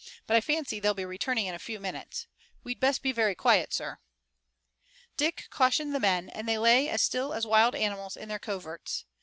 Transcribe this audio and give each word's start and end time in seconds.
But 0.25 0.35
I 0.35 0.41
fancy 0.41 0.79
they'll 0.79 0.95
be 0.95 1.05
returning 1.05 1.45
in 1.45 1.53
a 1.53 1.59
few 1.59 1.79
minutes. 1.79 2.25
We'd 2.63 2.79
best 2.79 3.03
be 3.03 3.11
very 3.11 3.35
quiet, 3.35 3.71
sir." 3.71 3.99
Dick 5.15 5.45
cautioned 5.51 5.93
the 5.93 5.99
men, 5.99 6.27
and 6.29 6.47
they 6.49 6.57
lay 6.57 6.89
as 6.89 7.03
still 7.03 7.33
as 7.35 7.45
wild 7.45 7.75
animals 7.75 8.17
in 8.17 8.27
their 8.27 8.39
coverts. 8.39 9.05